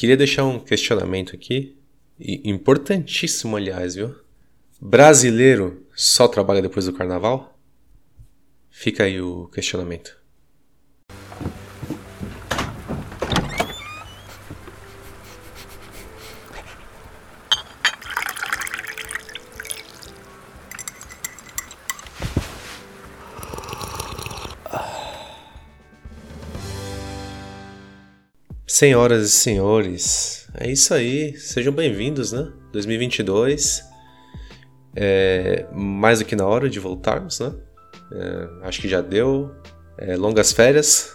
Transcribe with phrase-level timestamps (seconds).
[0.00, 1.76] Queria deixar um questionamento aqui,
[2.18, 4.14] importantíssimo, aliás, viu?
[4.80, 7.54] Brasileiro só trabalha depois do carnaval?
[8.70, 10.16] Fica aí o questionamento.
[28.80, 31.36] Senhoras e senhores, é isso aí.
[31.36, 32.50] Sejam bem-vindos, né?
[32.72, 33.84] 2022.
[34.96, 37.52] É mais do que na hora de voltarmos, né?
[38.10, 39.54] É, acho que já deu
[39.98, 41.14] é, longas férias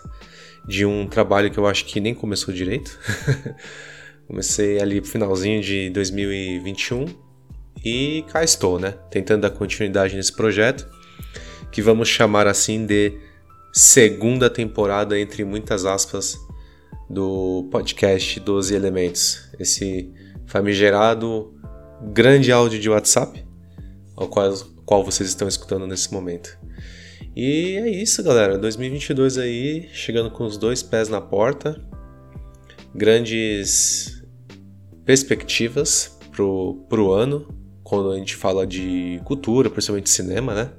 [0.67, 2.99] de um trabalho que eu acho que nem começou direito.
[4.29, 7.05] Comecei ali pro finalzinho de 2021
[7.83, 8.93] e cá estou, né?
[9.09, 10.87] Tentando dar continuidade nesse projeto
[11.71, 13.17] que vamos chamar assim de
[13.73, 16.44] segunda temporada entre muitas aspas
[17.09, 20.11] do podcast 12 Elementos, esse
[20.45, 21.53] famigerado
[22.13, 23.45] grande áudio de WhatsApp,
[24.15, 24.53] ao qual,
[24.85, 26.57] qual vocês estão escutando nesse momento.
[27.35, 28.57] E é isso, galera.
[28.57, 31.81] 2022 aí, chegando com os dois pés na porta.
[32.93, 34.23] Grandes
[35.03, 37.47] perspectivas pro, pro ano,
[37.83, 40.71] quando a gente fala de cultura, principalmente cinema, né?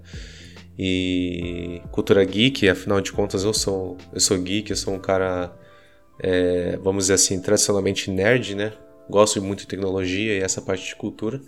[0.78, 5.54] E cultura geek, afinal de contas eu sou, eu sou geek, eu sou um cara
[6.18, 8.72] é, vamos dizer assim, tradicionalmente nerd, né?
[9.08, 11.40] Gosto muito de tecnologia e essa parte de cultura.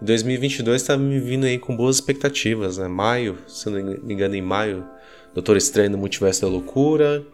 [0.00, 2.88] E 2022 está me vindo aí com boas expectativas, né?
[2.88, 4.86] Maio, se não me engano, em maio,
[5.34, 7.24] Doutor Estranho no Multiverso da Loucura.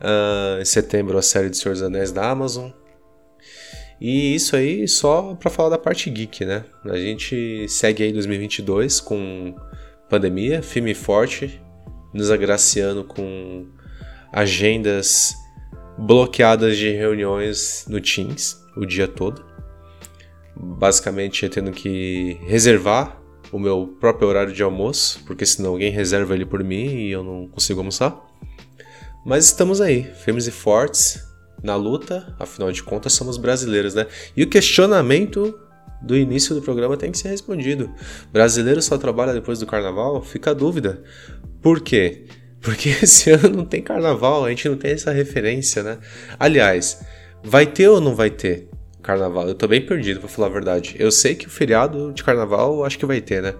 [0.00, 2.70] Uh, em setembro, a série de Senhor dos Anéis da Amazon.
[4.00, 6.64] E isso aí só para falar da parte geek, né?
[6.84, 9.54] A gente segue aí 2022 com
[10.08, 11.60] pandemia, filme forte,
[12.14, 13.66] nos agraciando com
[14.32, 15.34] agendas
[15.98, 19.44] bloqueadas de reuniões no Teams o dia todo.
[20.54, 26.44] Basicamente, tendo que reservar o meu próprio horário de almoço, porque senão alguém reserva ele
[26.44, 28.16] por mim e eu não consigo almoçar.
[29.24, 31.22] Mas estamos aí, firmes e fortes
[31.62, 34.06] na luta, afinal de contas somos brasileiros, né?
[34.36, 35.58] E o questionamento
[36.00, 37.92] do início do programa tem que ser respondido.
[38.32, 40.22] Brasileiro só trabalha depois do carnaval?
[40.22, 41.02] Fica a dúvida.
[41.60, 42.26] Por quê?
[42.60, 45.98] Porque esse ano não tem carnaval, a gente não tem essa referência, né?
[46.38, 47.02] Aliás,
[47.42, 48.68] vai ter ou não vai ter
[49.02, 49.48] carnaval?
[49.48, 50.96] Eu tô bem perdido, pra falar a verdade.
[50.98, 53.54] Eu sei que o feriado de carnaval acho que vai ter, né?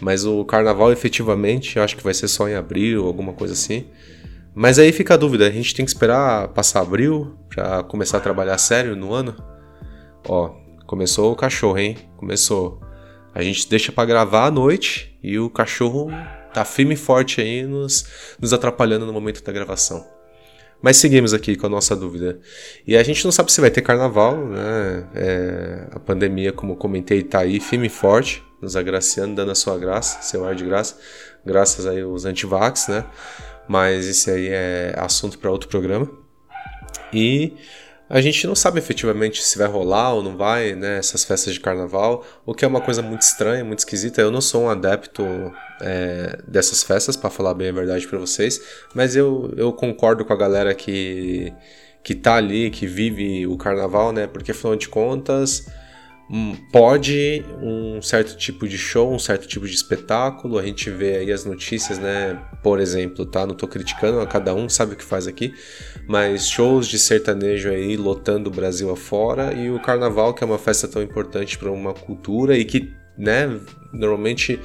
[0.00, 3.86] Mas o carnaval efetivamente acho que vai ser só em abril, alguma coisa assim.
[4.54, 8.20] Mas aí fica a dúvida, a gente tem que esperar passar abril para começar a
[8.20, 9.34] trabalhar sério no ano?
[10.28, 10.54] Ó,
[10.86, 11.96] começou o cachorro, hein?
[12.16, 12.80] Começou.
[13.34, 16.08] A gente deixa para gravar à noite e o cachorro
[16.54, 18.06] tá firme e forte aí nos,
[18.40, 20.06] nos atrapalhando no momento da gravação.
[20.80, 22.38] Mas seguimos aqui com a nossa dúvida.
[22.86, 25.08] E a gente não sabe se vai ter carnaval, né?
[25.14, 29.78] É, a pandemia, como comentei, tá aí firme e forte, nos agraciando, dando a sua
[29.78, 30.98] graça, seu ar de graça,
[31.44, 33.04] graças aí aos antivax, né?
[33.66, 36.06] Mas esse aí é assunto para outro programa.
[37.12, 37.54] E
[38.08, 41.60] a gente não sabe efetivamente se vai rolar ou não vai, né, essas festas de
[41.60, 44.20] carnaval, o que é uma coisa muito estranha, muito esquisita.
[44.20, 45.24] Eu não sou um adepto
[45.80, 48.60] é, dessas festas, para falar bem a verdade para vocês,
[48.94, 51.52] mas eu, eu concordo com a galera que,
[52.02, 55.66] que tá ali, que vive o carnaval, né, porque afinal de contas
[56.72, 60.58] pode um certo tipo de show, um certo tipo de espetáculo.
[60.58, 62.40] A gente vê aí as notícias, né?
[62.62, 63.46] Por exemplo, tá?
[63.46, 65.54] Não tô criticando, cada um sabe o que faz aqui,
[66.08, 70.58] mas shows de sertanejo aí lotando o Brasil afora e o carnaval, que é uma
[70.58, 73.60] festa tão importante para uma cultura e que, né,
[73.92, 74.58] normalmente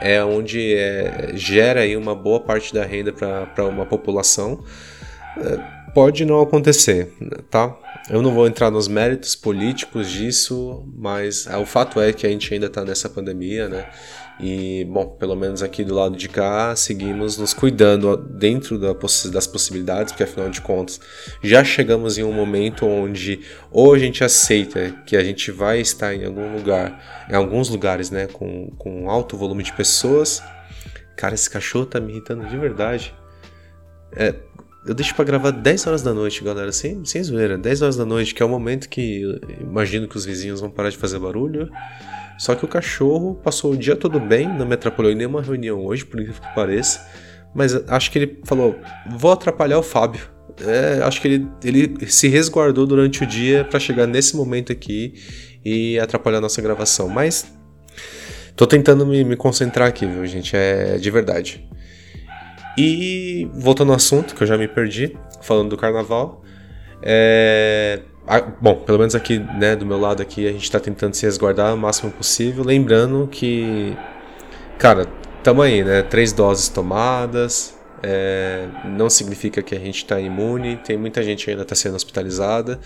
[0.00, 4.62] é onde é, gera aí uma boa parte da renda para uma população.
[5.38, 7.10] É, pode não acontecer,
[7.50, 7.74] tá?
[8.08, 12.30] Eu não vou entrar nos méritos políticos disso, mas é, o fato é que a
[12.30, 13.90] gente ainda está nessa pandemia, né?
[14.38, 20.12] E, bom, pelo menos aqui do lado de cá, seguimos nos cuidando dentro das possibilidades,
[20.12, 21.00] porque afinal de contas
[21.42, 23.40] já chegamos em um momento onde
[23.72, 28.10] ou a gente aceita que a gente vai estar em algum lugar, em alguns lugares,
[28.10, 30.42] né, com, com alto volume de pessoas.
[31.16, 33.14] Cara, esse cachorro tá me irritando de verdade.
[34.12, 34.34] É,
[34.86, 37.58] eu deixo para gravar 10 horas da noite, galera, sem, sem zoeira.
[37.58, 39.22] 10 horas da noite, que é o momento que
[39.60, 41.68] imagino que os vizinhos vão parar de fazer barulho.
[42.38, 45.84] Só que o cachorro passou o dia todo bem, não me atrapalhou em nenhuma reunião
[45.84, 47.04] hoje, por incrível que pareça.
[47.54, 48.76] Mas acho que ele falou:
[49.10, 50.28] vou atrapalhar o Fábio.
[50.60, 55.14] É, acho que ele, ele se resguardou durante o dia para chegar nesse momento aqui
[55.64, 57.08] e atrapalhar a nossa gravação.
[57.08, 57.46] Mas
[58.54, 60.54] tô tentando me, me concentrar aqui, viu, gente?
[60.54, 61.68] É de verdade.
[62.76, 66.42] E voltando ao assunto, que eu já me perdi, falando do carnaval,
[67.02, 68.00] é...
[68.60, 71.74] bom, pelo menos aqui, né, do meu lado aqui, a gente está tentando se resguardar
[71.74, 73.96] o máximo possível, lembrando que,
[74.78, 75.06] cara,
[75.42, 80.96] tamo aí, né, três doses tomadas, é, não significa que a gente está imune, tem
[80.96, 82.78] muita gente ainda está sendo hospitalizada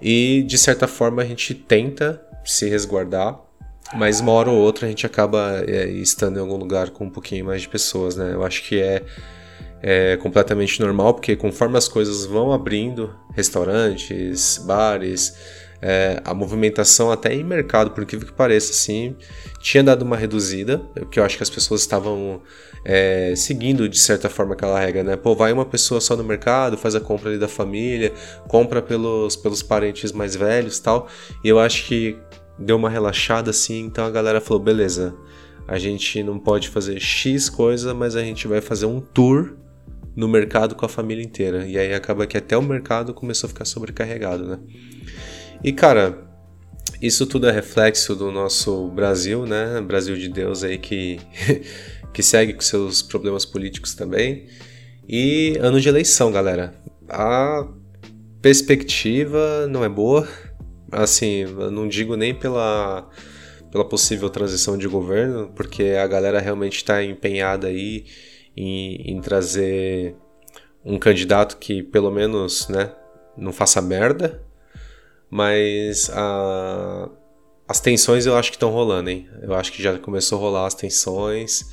[0.00, 3.38] e, de certa forma, a gente tenta se resguardar,
[3.94, 7.10] mas uma hora ou outra a gente acaba é, estando em algum lugar com um
[7.10, 9.02] pouquinho mais de pessoas, né, eu acho que é
[9.82, 15.36] é completamente normal, porque conforme as coisas vão abrindo, restaurantes, bares,
[15.80, 19.14] é, a movimentação até em mercado, por incrível que pareça, assim,
[19.60, 22.40] tinha dado uma reduzida, porque eu acho que as pessoas estavam
[22.84, 25.16] é, seguindo de certa forma aquela regra, né?
[25.16, 28.12] Pô, vai uma pessoa só no mercado, faz a compra ali da família,
[28.48, 31.08] compra pelos, pelos parentes mais velhos tal,
[31.44, 32.16] e eu acho que
[32.58, 35.14] deu uma relaxada assim, então a galera falou, beleza,
[35.68, 39.56] a gente não pode fazer X coisa, mas a gente vai fazer um tour
[40.14, 41.66] no mercado com a família inteira.
[41.66, 44.58] E aí acaba que até o mercado começou a ficar sobrecarregado, né?
[45.62, 46.26] E cara,
[47.02, 49.80] isso tudo é reflexo do nosso Brasil, né?
[49.80, 51.20] Brasil de Deus aí que,
[52.12, 54.46] que segue com seus problemas políticos também.
[55.08, 56.74] E ano de eleição, galera.
[57.08, 57.66] A
[58.40, 60.26] perspectiva não é boa.
[60.90, 63.08] Assim, eu não digo nem pela,
[63.70, 68.04] pela possível transição de governo, porque a galera realmente está empenhada aí
[68.56, 70.16] em, em trazer
[70.84, 72.92] um candidato que pelo menos né,
[73.36, 74.42] não faça merda,
[75.28, 77.10] mas a,
[77.66, 79.28] as tensões eu acho que estão rolando, hein?
[79.42, 81.64] Eu acho que já começou a rolar as tensões.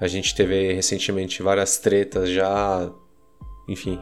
[0.00, 2.88] A gente teve recentemente várias tretas já,
[3.68, 4.00] enfim,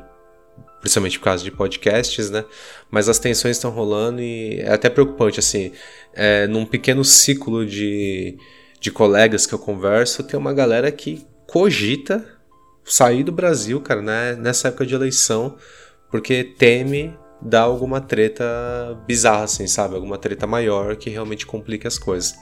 [0.81, 2.45] principalmente por causa de podcasts, né?
[2.91, 5.73] Mas as tensões estão rolando e é até preocupante, assim,
[6.15, 8.39] é, num pequeno ciclo de,
[8.81, 12.25] de colegas que eu converso, tem uma galera que cogita
[12.85, 15.57] sair do Brasil, cara, né, nessa época de eleição,
[16.11, 18.45] porque teme dar alguma treta
[19.07, 19.95] bizarra, assim, sabe?
[19.95, 22.35] Alguma treta maior que realmente complique as coisas.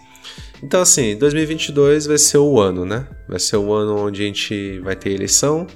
[0.62, 3.06] Então, assim, 2022 vai ser o ano, né?
[3.28, 5.66] Vai ser o ano onde a gente vai ter eleição,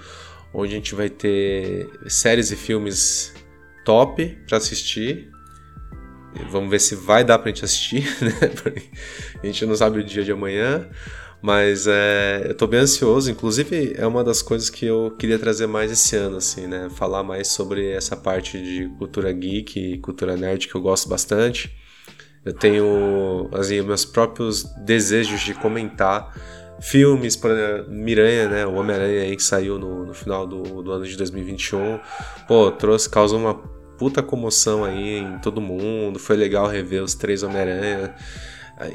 [0.58, 3.32] onde a gente vai ter séries e filmes
[3.84, 5.30] top para assistir.
[6.50, 8.32] Vamos ver se vai dar pra gente assistir, né?
[9.42, 10.88] a gente não sabe o dia de amanhã.
[11.40, 15.68] Mas é, eu tô bem ansioso, inclusive é uma das coisas que eu queria trazer
[15.68, 16.88] mais esse ano, assim, né?
[16.90, 21.72] Falar mais sobre essa parte de cultura geek e cultura nerd que eu gosto bastante.
[22.44, 26.34] Eu tenho, assim, meus próprios desejos de comentar
[26.80, 27.50] filmes, por
[27.88, 28.66] Miranha, né?
[28.66, 31.98] O Homem-Aranha aí que saiu no, no final do, do ano de 2021.
[32.46, 33.54] Pô, trouxe, causou uma
[33.98, 36.18] puta comoção aí em todo mundo.
[36.18, 38.14] Foi legal rever os três Homem-Aranha.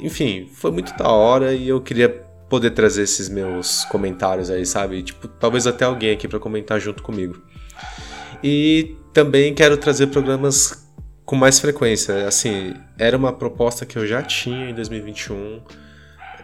[0.02, 2.10] Enfim, foi muito da hora e eu queria
[2.50, 5.02] poder trazer esses meus comentários aí, sabe?
[5.04, 7.42] Tipo, talvez até alguém aqui para comentar junto comigo.
[8.44, 10.88] E também quero trazer programas
[11.26, 12.28] com mais frequência.
[12.28, 15.62] Assim, era uma proposta que eu já tinha em 2021,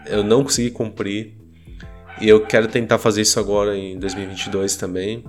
[0.05, 1.37] eu não consegui cumprir.
[2.21, 5.23] E eu quero tentar fazer isso agora em 2022 também.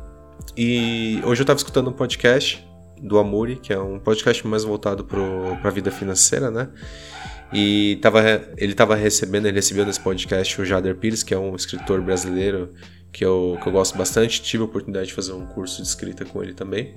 [0.56, 2.66] E hoje eu estava escutando um podcast
[3.00, 5.20] do Amuri, que é um podcast mais voltado para
[5.62, 6.68] a vida financeira, né?
[7.52, 8.20] E tava,
[8.56, 12.70] ele estava recebendo, ele recebeu nesse podcast o Jader Pires, que é um escritor brasileiro
[13.12, 14.40] que eu, que eu gosto bastante.
[14.42, 16.94] Tive a oportunidade de fazer um curso de escrita com ele também.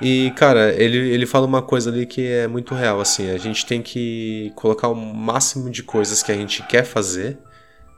[0.00, 3.30] E, cara, ele, ele fala uma coisa ali que é muito real, assim.
[3.30, 7.38] A gente tem que colocar o máximo de coisas que a gente quer fazer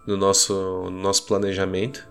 [0.06, 2.08] no nosso, no nosso planejamento,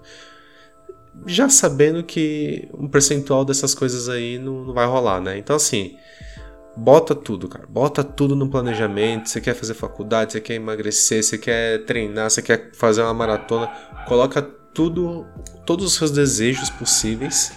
[1.26, 5.38] já sabendo que um percentual dessas coisas aí não, não vai rolar, né?
[5.38, 5.98] Então, assim,
[6.76, 7.66] Bota tudo, cara.
[7.68, 9.28] Bota tudo no planejamento.
[9.30, 13.68] Você quer fazer faculdade, você quer emagrecer, você quer treinar, você quer fazer uma maratona.
[14.08, 15.26] Coloca tudo,
[15.66, 17.52] todos os seus desejos possíveis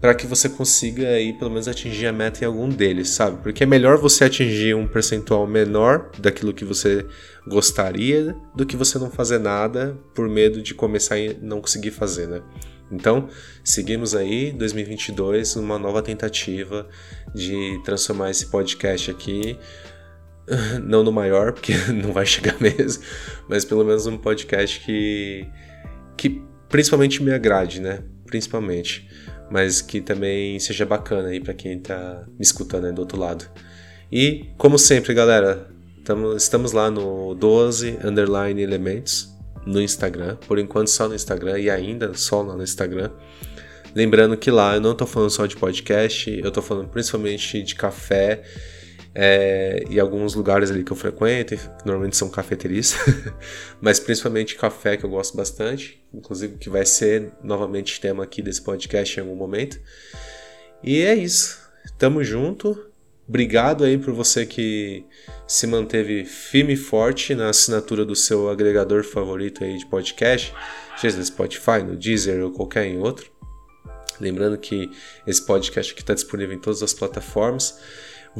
[0.00, 3.42] para que você consiga aí pelo menos atingir a meta em algum deles, sabe?
[3.42, 7.04] Porque é melhor você atingir um percentual menor daquilo que você
[7.46, 12.28] gostaria do que você não fazer nada por medo de começar e não conseguir fazer,
[12.28, 12.42] né?
[12.90, 13.28] Então,
[13.62, 16.88] seguimos aí 2022 uma nova tentativa
[17.34, 19.58] de transformar esse podcast aqui
[20.82, 23.02] não no maior, porque não vai chegar mesmo,
[23.48, 25.46] mas pelo menos um podcast que
[26.16, 28.02] que principalmente me agrade, né?
[28.26, 29.08] Principalmente,
[29.50, 33.48] mas que também seja bacana aí para quem tá me escutando aí do outro lado.
[34.10, 35.68] E como sempre, galera,
[36.04, 39.34] tamo, estamos lá no 12 underline elementos
[39.66, 43.10] no Instagram, por enquanto só no Instagram e ainda só lá no Instagram.
[43.94, 47.74] Lembrando que lá eu não estou falando só de podcast, eu estou falando principalmente de
[47.74, 48.42] café
[49.14, 52.94] é, e alguns lugares ali que eu frequento, que normalmente são cafeterias,
[53.80, 58.62] mas principalmente café que eu gosto bastante, inclusive que vai ser novamente tema aqui desse
[58.62, 59.80] podcast em algum momento.
[60.82, 61.58] E é isso,
[61.98, 62.88] tamo junto
[63.28, 65.04] Obrigado aí por você que
[65.46, 70.54] se manteve firme e forte na assinatura do seu agregador favorito aí de podcast,
[70.96, 73.30] seja no Spotify, no Deezer ou qualquer outro.
[74.18, 74.90] Lembrando que
[75.26, 77.78] esse podcast aqui está disponível em todas as plataformas.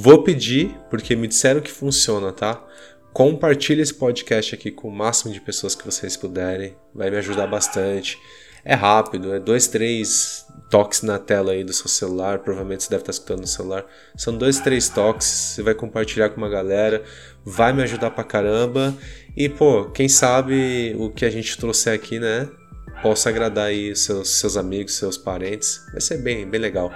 [0.00, 2.64] Vou pedir, porque me disseram que funciona, tá?
[3.12, 6.76] Compartilhe esse podcast aqui com o máximo de pessoas que vocês puderem.
[6.94, 8.16] Vai me ajudar bastante.
[8.64, 12.38] É rápido, é dois, três toques na tela aí do seu celular.
[12.38, 13.84] Provavelmente você deve estar escutando no celular.
[14.16, 15.26] São dois, três toques.
[15.26, 17.02] Você vai compartilhar com uma galera.
[17.44, 18.94] Vai me ajudar pra caramba.
[19.36, 22.48] E, pô, quem sabe o que a gente trouxe aqui, né?
[23.02, 25.84] Possa agradar aí seus, seus amigos, seus parentes.
[25.90, 26.92] Vai ser bem, bem legal.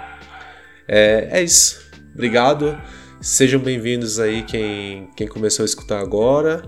[0.87, 1.91] É, é isso.
[2.13, 2.77] Obrigado.
[3.19, 6.63] Sejam bem-vindos aí quem, quem começou a escutar agora.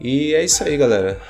[0.00, 1.20] E é isso aí, galera.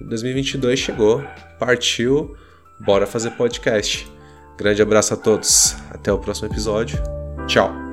[0.00, 1.24] 2022 chegou,
[1.58, 2.36] partiu.
[2.78, 4.10] Bora fazer podcast.
[4.56, 5.76] Grande abraço a todos.
[5.90, 6.98] Até o próximo episódio.
[7.46, 7.89] Tchau.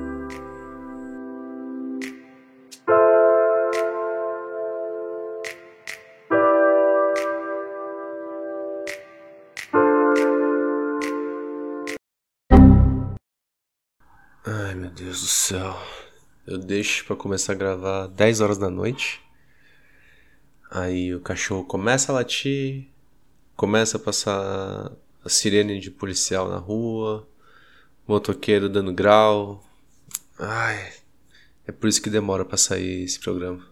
[14.50, 15.78] Ai meu Deus do céu.
[16.46, 19.20] Eu deixo para começar a gravar 10 horas da noite.
[20.70, 22.88] Aí o cachorro começa a latir,
[23.54, 24.90] começa a passar
[25.22, 27.28] a sirene de policial na rua,
[28.06, 29.62] motoqueiro dando grau.
[30.38, 30.94] Ai,
[31.66, 33.62] é por isso que demora para sair esse programa.